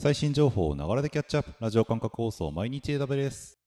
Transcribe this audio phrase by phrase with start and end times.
[0.00, 1.52] 最新情報をながらでキャッチアップ。
[1.58, 3.58] ラジオ感覚放送毎日 AW です。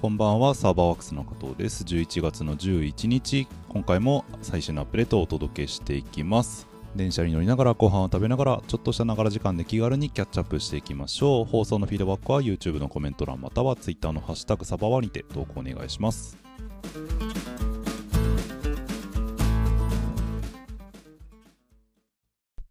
[0.00, 1.82] こんばんはサーバーワークスの加藤です。
[1.82, 3.48] 11月の11日。
[3.68, 6.68] 今回も最新のアップデートをお届けしていきます。
[6.94, 11.44] 電車に乗りながらご飯を食べながらちょっとしたながら時間で気軽にキャッチアップしていきましょう。
[11.44, 16.38] 放送のフィードバックは YouTube のコメント欄または Twitter のハッシュタグサバワにて投稿お願いします。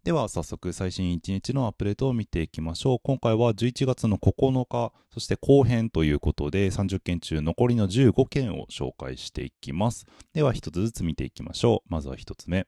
[0.06, 3.00] では早速最新1日のアップデートを見ていきましょう。
[3.04, 10.06] 今回は11月の9日、そして後編ということで30件中残りの15件を紹介していきます。
[10.32, 11.92] では1つずつ見ていきましょう。
[11.92, 12.68] まずは1つ目。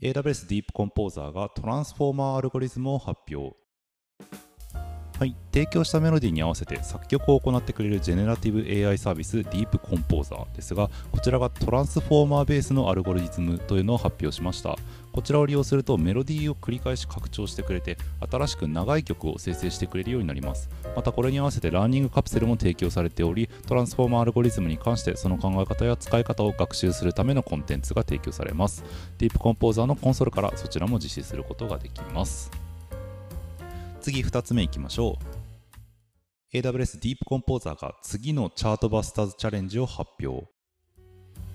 [0.00, 3.56] AWS Deep Composer がトランスフォーマーアルゴリズムを発表。
[5.20, 14.78] はい、提供したメロディーに合わせて作曲を行ってくれるジェネラティブ AI サービス Deep Composer ですがこちらがトランスフォーマーベースのアルゴリズムというのを発表しました
[15.12, 17.98] こちらを利用するとメロディーを繰り返し拡張してくれて
[18.30, 20.68] 新しく長い曲を生成してくれるようになります。
[20.94, 28.84] またこれに合わせてラーニングカプセルも提供されておりトランスフォーマーアルゴリズムに関してその考え方や使い方を学習するためのコンテンツが提供されます。
[29.18, 32.50] Deep Composer のコンソールからそちらも実施することができます。
[34.00, 35.18] 次2つ目いきましょ
[36.52, 36.56] う。
[36.56, 40.46] AWS Deep Composer が次のチャートバスターズチャレンジを発表。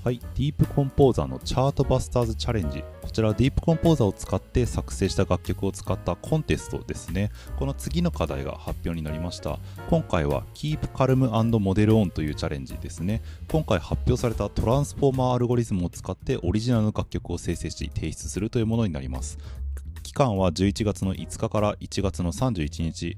[0.05, 2.83] はい、Deep Composer のチャートバスターズチャレンジ。
[3.01, 7.31] こちらは Deep Composer を使って作成した楽曲を使ったコンテストですね。
[7.57, 9.57] この次の課題が発表になりました。
[9.89, 13.23] 今回は Keep Calm and Model On というチャレンジですね。
[13.47, 19.39] 今回発表されたトランスフォーマーアルゴリズムを使ってオリジナルの楽曲を生成し提出するというものになります。
[20.03, 23.17] 期間は11月の5日から1月の31日。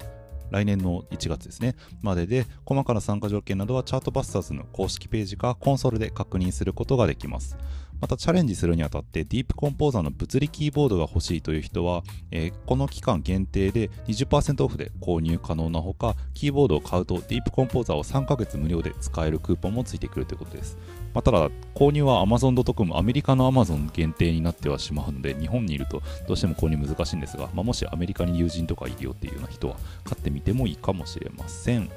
[0.51, 7.57] 来年の1月ですね、までで、細かな参加条件などはチャートバスターズの公式ページかコンソールで確認することができます。
[8.01, 20.77] またチャレンジするにあたってディープコンポーザーの物理キーボードが欲しいという人は、えー、この期間限定で20%オフで購入可能なほかキーボードを買うとディープコンポーザーを3ヶ月無料で使えるクーポンもついてくるということです
[21.17, 31.89] まあ、ただ、購入は Amazon.com、アメリカの Amazon 限定になってはしまうので、日本にいるとどうしても購入難しいんですが、まあ、もしアメリカに友人とかいるよっていうような人は買ってみてもいいかもしれません。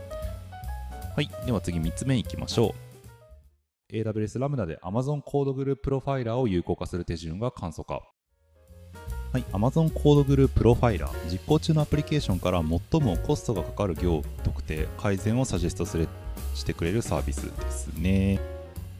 [1.14, 2.89] はい、では次3つ目いきましょう。
[3.92, 8.02] AWS ラムダで Amazon コードグループロファイラーを有効化する手順が簡素化。
[9.32, 16.08] はい、Amazon コードグループロファイラー実行中のアプリケーションから最もコストがかかる行特定改善をサジェストする
[16.54, 18.40] してくれるサービスですね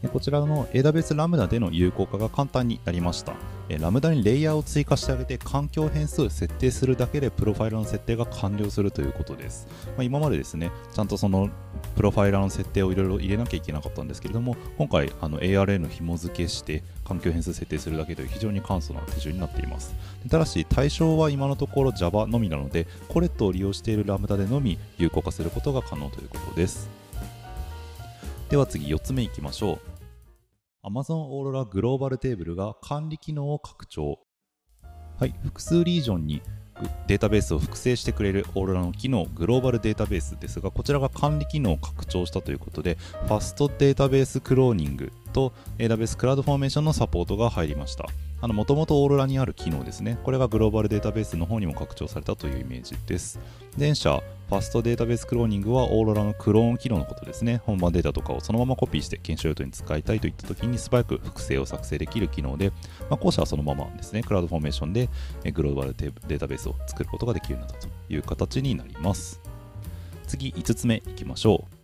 [0.01, 0.07] で。
[0.07, 3.33] こちらの AWS ラムダでの有効化が簡単になりました。
[3.77, 9.67] Lambda にレイヤーを追加してあげて環境変数を設定するだけでプロファイラーの設定が完了するということです。
[9.97, 11.49] まあ、今までですね、ちゃんとその
[11.95, 19.93] プロファイラーの設定をいろいろ入れなきゃいけなかったんですけれども、今回あの ARA の紐付けして環境変数設定するだけという非常に簡素な手順になっています。
[20.29, 26.89] ただし対象は今のところ Java のみなので、コレットを利用しているラムダでのみ有効化することが可能ということです。
[28.49, 29.90] では次4つ目いきましょう。
[30.83, 34.19] Amazon Aurora グローバルテーブルが管理機能を拡張。
[35.19, 36.41] はい、複数リージョンに
[37.05, 48.05] データベースを複製してくれるオーロラの機能、グローバルデータベースですが、こちらが管理機能を拡張したということで、ファストデータベースクローニングと AWS クラウドフォーメーションのサポートが入りました。
[48.47, 50.17] もともとオーロラにある機能ですね。
[50.23, 53.39] これがグローバルデータベースの方にも拡張されたというイメージです。
[53.77, 57.61] 電車、ファストデータベースクローニングはオーロラのクローン機能のことですね。
[57.65, 62.71] 本番データとかをそのままコピーして検証用途に使いたいといった時に素早く複製を作成できる機能で、
[63.09, 65.09] まあ、後者はそのままですね、クラウドフォーメーションで
[65.53, 69.39] グローバルデータベースを作ることができるようになったという形になります。
[70.25, 71.75] 次、5つ目いきましょう。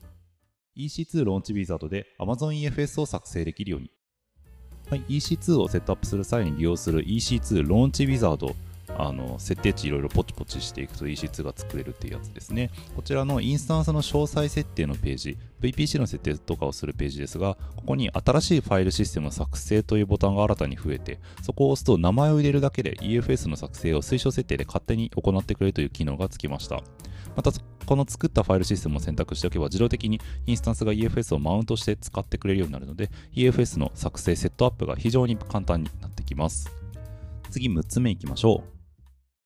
[0.80, 3.92] EC2 ローンチウィザードで Amazon EFS を作成できるように
[4.96, 8.56] EC2 をセットアップする際に利用する EC2 ローンチウィザード
[8.96, 12.72] あの設定値いろいろポチポチしていくと EC2 が作れるっていうやつですね。
[12.96, 26.82] こちらのインスタンスの詳細設定のページ、VPC の設定とかをするページですが、ここに新しいファイルシステムの作成というボタンが新たに増えて、そこを押すと名前を入れるだけで EFS の作成を推奨設定で勝手に行ってくれるという機能がつきました。
[27.36, 27.52] また、
[27.86, 36.70] この作ったファイルシステムを選択しておけば自動的にインスタンスが EFS をマウントして使ってくれるようになるので EFS の作成セットアップが非常に簡単になってきます
[37.50, 38.77] 次6つ目いきましょう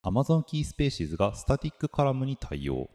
[0.04, 2.90] Amazon Key Spaces がスタティックカラムに対応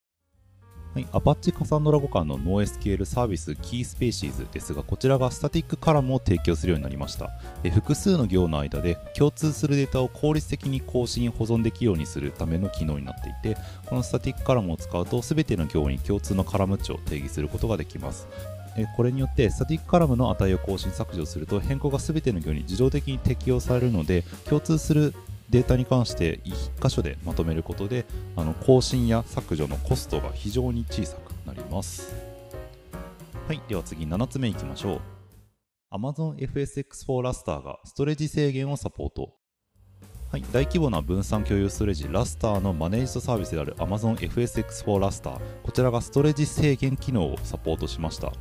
[0.94, 7.32] はい、Apache カサンドラ互換の NoSQL サービス KeySpaces ですが、こちらがスタティックカラムを提供するようになりました。
[7.62, 18.26] え複数の行の間で共通するデータを効率的に更新、保存できるようにするための機能になっていて、この static column を使うと全ての行に共通のカラム値を定義することができます。
[18.78, 25.14] えこれによってスタティックカラムの値を更新削除すると変更が全ての行に自動的に適用されるので共通する
[25.50, 28.04] データに関して1箇所でまとめることで
[28.36, 32.14] あの更新や削除のコストが非常に小さくなります。
[33.46, 35.00] はいでは次7つ目いきましょう。
[35.92, 39.34] Amazon FSX4 ラスターがストレージ制限をサポート。
[40.32, 48.32] はい、大規模な分散共有ストレージラスターのマネージドサービスである Amazon FSX4 ラスターこちらがストレージ制限機能をサポートしました。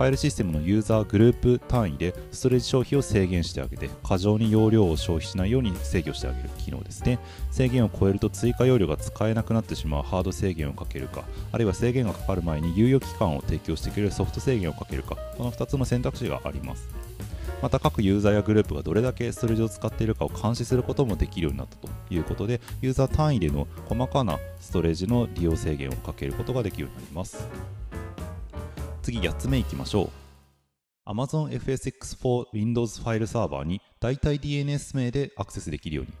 [0.00, 7.18] ファイルシステムのユーザーグループ単位でストレージ消費を制限してあげて過剰に容量を消費しないように制御してあげる機能ですね。
[7.50, 16.88] 制限を超えると追加容量が使えなくなってしまうハード制限をかけるかあるいは制限がかかる前に猶予期間を提供してくれるソフト制限をかけるかこの2つの選択肢があります。
[17.60, 27.46] また各ユーザーやグループがどれだけストレージを使っているかを監視することもできるようになったということでユーザー単位での細かなストレージの利用制限をかけることができるようになります。
[29.10, 36.12] 次8つ目いきましょう Amazon FSX4 Windows ファイルサーバーに代替 DNS 名でアクセスできるように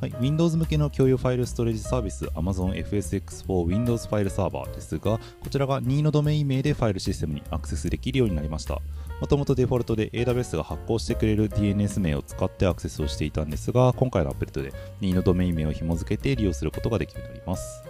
[0.00, 8.80] はい、Windows 向けの共有ファイルストレージサービス Amazon FSX4 Windows ファイルサーバーですが、こちらが任意のドメイン名でファイルシステムにアクセスできるようになりました。
[9.20, 14.72] もともとデフォルトで AWS が発行してくれる DNS 名を使ってアクセスをしていたんですが、今回のアップデートで
[15.02, 17.82] 任意のドメイン名を紐付けて利用することができるようになります。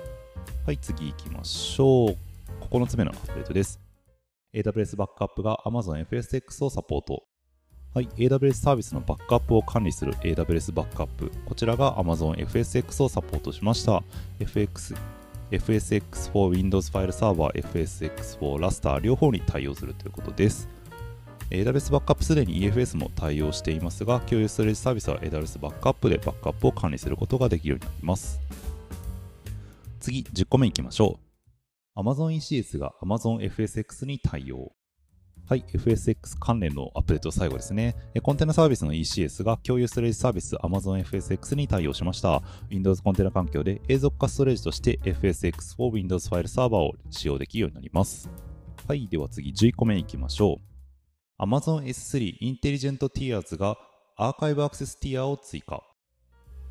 [0.66, 2.16] はい、次行きましょう。
[2.62, 3.89] 9つ目のアップデートです。
[4.52, 7.22] AWS バックアップが Amazon FSX をサポート。
[7.94, 11.30] はい、AWS サービスのバックアップを管理する AWS バックアップ。
[11.46, 14.02] こちらが Amazon FSX をサポートしました。
[14.40, 14.94] FX
[15.52, 20.68] FSX for Windows ファイルサーバー FSX for Raster 両方に対応するということです。
[21.50, 28.40] AWS バックアップすでに EFS も対応していますが、共有ストレージサービスは AWS バックアップでバックアップを管理することができるようになります。
[30.00, 31.29] 次、10個目いきましょう。
[31.96, 34.72] Amazon ECS が Amazon FSX に対応。
[35.48, 37.96] はい、FSX 関連のアップデート最後ですね。
[38.22, 42.40] コンテナサービスの ECS が共有ストレージサービス Amazon FSX に対応しました。
[42.70, 48.30] Windows コンテナ環境で永続化ストレージとして FSX for Windows ファイルサーバーを使用できるようになります。
[48.86, 50.60] はい、では次11個目いきましょ
[51.40, 51.42] う。
[51.42, 53.76] Amazon S3 インテリジェントティアーズが
[54.16, 55.82] アーカイブアクセスティアを追加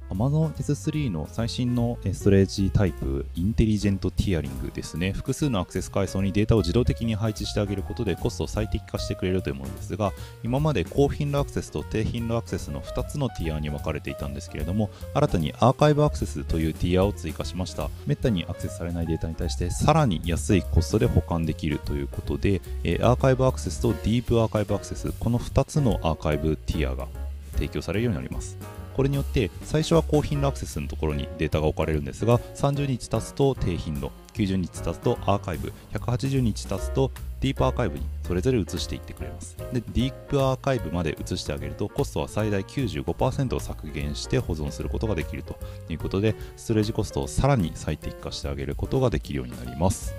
[0.10, 5.14] Amazon S3 の最新のストレージタイプ、インテリジェントティアリングですね。
[5.14, 10.12] 複数のアクセス階層にデータを自動的に配置してあげることでコストを最適化してくれるというものですが、
[10.44, 17.90] 今まで高頻度アクセスと低頻度アクセスの2つのティアに分かれていたんですけれども、新たにアーカイブアクセスというティアを追加しました。
[18.08, 22.62] めったにアクセスされないデータに対してさらに安いコストで保管できるということで、
[23.02, 27.08] アーカイブアクセスとディープアーカイブアクセス、この2つのアーカイブティアが
[27.54, 28.58] 提供されるようになります。
[29.00, 37.10] これによって最初は高頻度アクセスのところにデータが置かれるんですが30日経つと低頻度90日経つとアーカイブ180日経つと
[37.40, 39.56] ディープアーカイブにそれぞれ移していってくれます。
[39.72, 45.58] でディープアーカイブまで移してあげるとコストは最大95%を削減して保存することができると
[45.88, 50.14] いうことでストレージコストをさらに最適化してあげることができるようになります。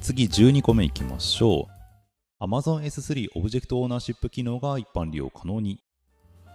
[0.00, 1.68] 次12個目いきましょ
[2.40, 2.44] う。
[2.44, 5.78] Amazon S3 オブジェクトオーナーシップ機能が一般利用可能に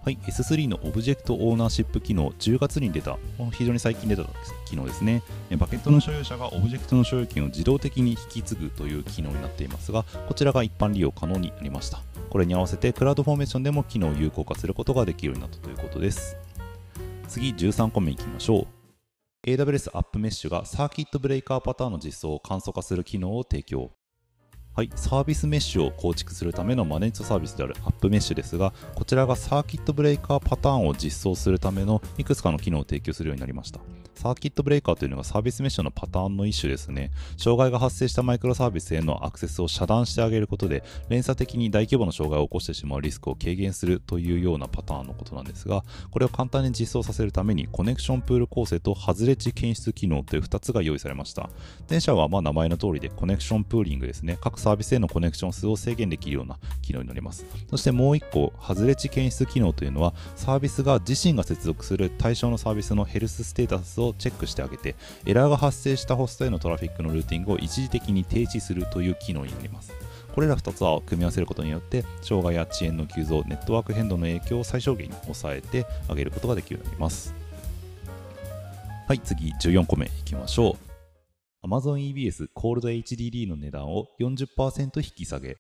[0.08, 3.18] はい、S3 の Object Ownership 機能、10月に出た、
[3.52, 4.24] 非常に最近出た
[4.64, 5.22] 機能ですね。
[5.58, 12.00] バケットの所有者がオブジェクトの所有権を自動的に引き継ぐという機能になっていますが、こちらが一般利用可能になりました。
[12.30, 16.38] これに合わせて CloudFormation でも機能を有効化することができるようになったということです。
[17.28, 18.68] 次、13個目いきましょう。
[19.46, 23.92] AWS アップメッシュがサーキットブレイカーパターンの実装を簡素化する機能を提供。
[24.78, 33.80] はい、サービスメッシュを構築するためのマネージドサービスである App Mesh ですが、こちらがサーキットブレイカーパターンを実装するためのいくつかの機能を提供するようになりました。
[34.14, 37.10] サーキットブレイカーというのがサービスメッシュのパターンの一種ですね。
[37.38, 51.50] 障害が発生したマイクロサービスへのアクセスを遮断してあげることで、連鎖的に大規模な障害を起こしてしまうリスクを軽減するというようなパターンのことなんですが、これを簡単に実装させるために、コネクションプール構成と外れ値検出機能という2つが用意されました。
[51.90, 54.38] 前者はま名前の通りでコネクションプーリングですね。
[54.42, 57.46] 各サービスへのコネクション数を制限できるような機能になります。
[57.70, 69.94] そしてもう1個、外れ値検出機能というのは、サービスが自身が接続する対象のサービスのヘルスステータスをチェックしてあげて、エラーが発生したホストへのトラフィックのルーティングを一時的に停止するという機能になります。
[70.36, 77.34] これら2つを組み合わせることによって、障害や遅延の急増、ネットワーク変動の影響を最小限に抑えてあげることができるようになります。
[79.08, 80.87] はい、次14個目いきましょう。
[81.66, 85.58] Amazon EBS Cold HDD の値段を40%引き下げ。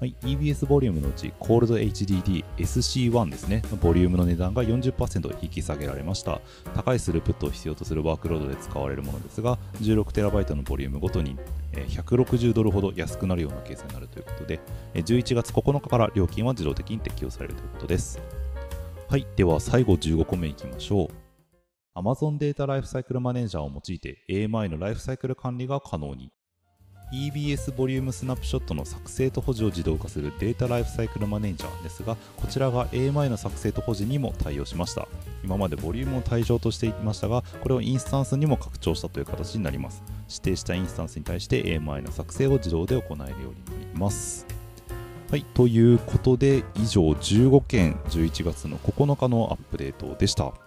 [0.00, 6.40] はい、EBS ボリュームのうち Cold HDD SC1 ですね、ボリュームの値段が40%引き下げられました。
[6.74, 11.36] 高いスループットを必要とするワークロードで使われるものですが、16TB のボリュームごとに
[11.72, 14.60] 160ドルほど安くなるようなケースになるということで、
[14.94, 18.20] 11月9日から料金は自動的に適用されるということです。
[19.08, 21.23] はい、では最後15個目いきましょう。
[21.96, 26.32] Amazon データライフサイクルマネージャーを用いて AMI のライフサイクル管理が可能に。
[27.12, 35.06] EBS ボリュームスナップショットの作成と保持を自動化するデータライフサイクルマネージャーですがこちらが AMI の作成と保持にも対応しました。
[35.44, 40.02] 今までボリュームを対象としていましたがこれをインスタンスにも拡張したという形になります。
[40.28, 44.44] 指定したインスタンスに対して AMI の作成を自動で行えるようになります。
[45.30, 50.63] はい、ということで以上15件11月の9日のアップデートでした。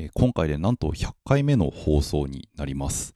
[0.00, 3.12] えー、今回でなんと100回目の放送になります。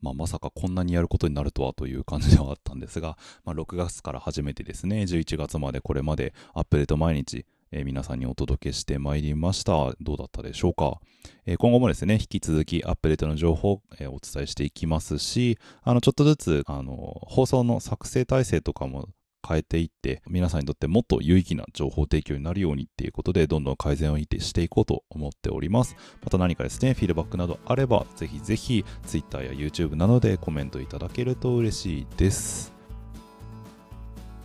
[0.00, 9.94] まあ、まさかこんなにやることになるとはという感じではあったんですが、まあ、6月から始めてですね、11月までこれまでアップデート毎日、え、皆さんにお届けしてまいりました。
[10.00, 11.00] どうだったでしょうか、
[11.46, 19.08] えー、今後もですね、引き続きアップデートの情報を、え、お伝えしていきますし、あの、ちょっとずつ、あの、放送の作成体制とかも
[19.46, 25.96] 変えていって、皆さんにとってもっと有意義な情報提供になるようにっていうことで、どんどん改善をしていこうと思っております。
[26.22, 32.72] また何かですね、フィードバックなどあれば、ぜひぜひ Twitter や YouTube などでコメントいただけると嬉しいです。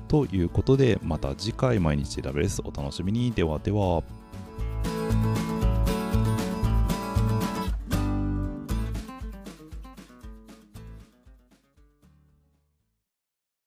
[0.08, 3.32] ということで、また次回毎日ラベレスお楽しみに。
[3.32, 4.19] ではでは。